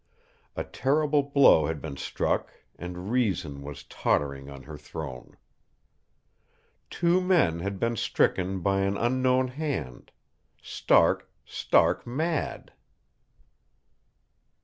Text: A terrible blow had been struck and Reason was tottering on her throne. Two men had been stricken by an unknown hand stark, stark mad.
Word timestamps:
A 0.55 0.63
terrible 0.63 1.21
blow 1.21 1.67
had 1.67 1.79
been 1.79 1.95
struck 1.95 2.51
and 2.75 3.11
Reason 3.11 3.61
was 3.61 3.83
tottering 3.83 4.49
on 4.49 4.63
her 4.63 4.75
throne. 4.75 5.37
Two 6.89 7.21
men 7.21 7.59
had 7.59 7.79
been 7.79 7.95
stricken 7.95 8.61
by 8.61 8.79
an 8.79 8.97
unknown 8.97 9.49
hand 9.49 10.11
stark, 10.59 11.29
stark 11.45 12.07
mad. 12.07 12.73